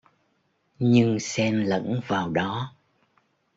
Nhưng 0.79 1.19
xen 1.19 1.63
lẫn 1.63 2.01
vào 2.07 2.29
đó 2.29 2.75